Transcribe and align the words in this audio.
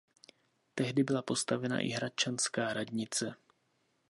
Tehdy 0.75 1.03
byla 1.03 1.21
postavena 1.21 1.79
i 1.79 1.89
hradčanská 1.89 2.73
radnice. 2.73 3.35